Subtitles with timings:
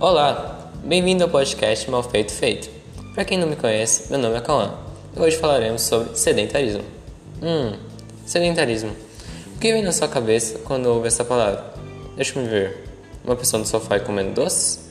[0.00, 2.70] Olá, bem-vindo ao podcast Mal Feito Feito.
[3.12, 4.72] Para quem não me conhece, meu nome é Cauã
[5.14, 6.82] e hoje falaremos sobre sedentarismo.
[7.42, 7.76] Hum,
[8.24, 8.96] sedentarismo.
[9.54, 11.74] O que vem na sua cabeça quando ouve essa palavra?
[12.16, 12.82] Deixa-me ver.
[13.22, 14.88] Uma pessoa no sofá e comendo doces?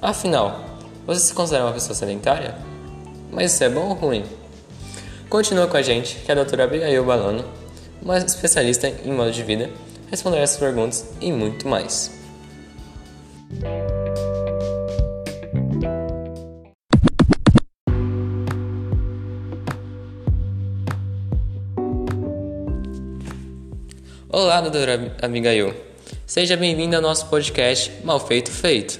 [0.00, 0.58] Afinal,
[1.06, 2.56] você se considera uma pessoa sedentária?
[3.30, 4.24] Mas isso é bom ou ruim?
[5.28, 7.44] Continua com a gente que a doutora Abigail Balano,
[8.00, 9.68] uma especialista em modo de vida,
[10.10, 12.10] responderá essas perguntas e muito mais.
[24.36, 25.72] Olá, doutora Abigail.
[26.26, 28.98] Seja bem-vinda ao nosso podcast Mal Feito Feito.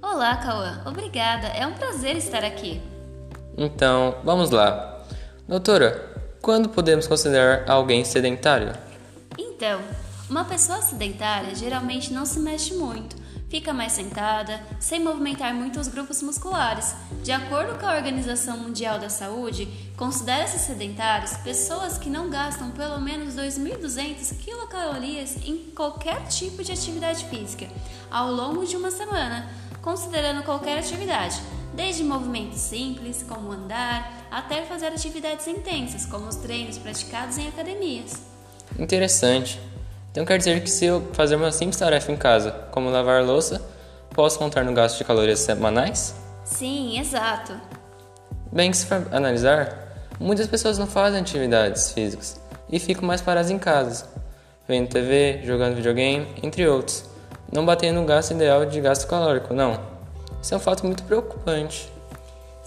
[0.00, 0.80] Olá, Cauã.
[0.86, 1.48] Obrigada.
[1.48, 2.80] É um prazer estar aqui.
[3.56, 5.04] Então, vamos lá.
[5.48, 8.72] Doutora, quando podemos considerar alguém sedentário?
[9.36, 9.80] Então,
[10.30, 13.16] uma pessoa sedentária geralmente não se mexe muito,
[13.48, 16.94] fica mais sentada, sem movimentar muito os grupos musculares.
[17.22, 23.00] De acordo com a Organização Mundial da Saúde, considera-se sedentários pessoas que não gastam pelo
[23.00, 27.66] menos 2.200 quilocalorias em qualquer tipo de atividade física
[28.10, 29.48] ao longo de uma semana,
[29.80, 31.40] considerando qualquer atividade,
[31.74, 38.22] desde movimentos simples, como andar, até fazer atividades intensas, como os treinos praticados em academias.
[38.78, 39.58] Interessante.
[40.18, 43.62] Então quer dizer que se eu fazer uma simples tarefa em casa, como lavar louça,
[44.12, 46.12] posso contar no gasto de calorias semanais?
[46.44, 47.52] Sim, exato.
[48.50, 53.60] Bem, se for analisar, muitas pessoas não fazem atividades físicas e ficam mais paradas em
[53.60, 54.08] casa,
[54.66, 57.04] vendo TV, jogando videogame, entre outros,
[57.52, 59.78] não batendo no gasto ideal de gasto calórico, não.
[60.42, 61.92] Isso é um fato muito preocupante.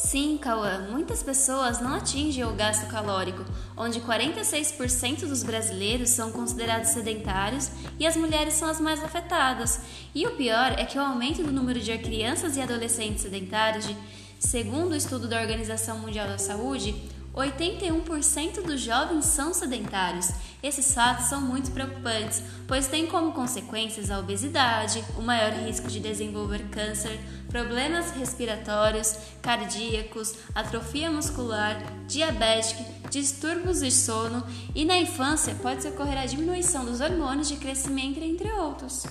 [0.04, 3.46] Sim, Cauã, muitas pessoas não atingem o gasto calórico,
[3.78, 9.80] onde 46% dos brasileiros são considerados sedentários e as mulheres são as mais afetadas.
[10.14, 13.96] E o pior é que o aumento do número de crianças e adolescentes sedentários, de,
[14.40, 16.96] segundo o estudo da Organização Mundial da Saúde,
[17.36, 20.30] 81% dos jovens são sedentários.
[20.62, 26.00] Esses fatos são muito preocupantes, pois têm como consequências a obesidade, o maior risco de
[26.00, 27.20] desenvolver câncer,
[27.50, 32.76] problemas respiratórios, cardíacos, atrofia muscular, diabetes,
[33.10, 38.52] distúrbios de sono e na infância pode ocorrer a diminuição dos hormônios de crescimento, entre
[38.52, 39.06] outros.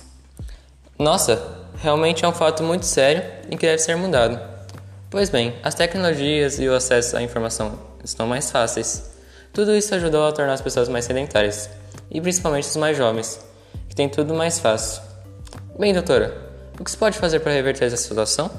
[0.97, 4.39] Nossa, realmente é um fato muito sério e que deve ser mudado.
[5.09, 9.11] Pois bem, as tecnologias e o acesso à informação estão mais fáceis.
[9.53, 11.69] Tudo isso ajudou a tornar as pessoas mais sedentárias,
[12.09, 13.39] e principalmente os mais jovens,
[13.89, 15.01] que têm tudo mais fácil.
[15.77, 18.49] Bem, doutora, o que se pode fazer para reverter essa situação?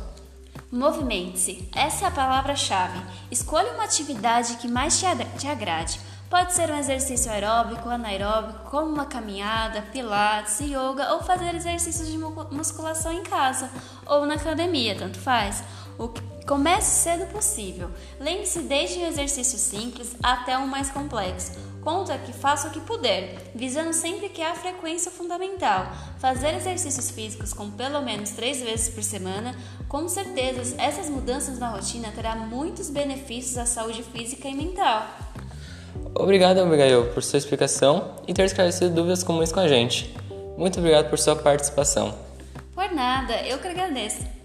[0.70, 1.68] Movimente-se.
[1.74, 2.98] Essa é a palavra-chave.
[3.30, 6.00] Escolha uma atividade que mais te agrade.
[6.30, 12.16] Pode ser um exercício aeróbico, anaeróbico, como uma caminhada, pilates, yoga ou fazer exercícios de
[12.16, 13.68] musculação em casa
[14.06, 15.62] ou na academia, tanto faz.
[15.98, 17.90] O que Comece cedo possível.
[18.18, 21.52] Lembre-se desde um exercício simples até um mais complexo.
[21.82, 25.90] Conta que faça o que puder, visando sempre que a frequência fundamental.
[26.18, 29.54] Fazer exercícios físicos com pelo menos três vezes por semana,
[29.88, 35.08] com certeza essas mudanças na rotina terá muitos benefícios à saúde física e mental.
[36.14, 40.14] Obrigado, Abigail, por sua explicação e ter esclarecido dúvidas comuns com a gente.
[40.56, 42.14] Muito obrigado por sua participação.
[42.74, 44.41] Por nada, eu que agradeço.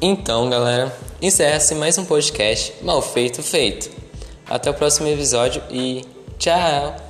[0.00, 3.90] Então, galera, encerra-se mais um podcast mal feito feito.
[4.46, 6.04] Até o próximo episódio e
[6.38, 7.07] tchau!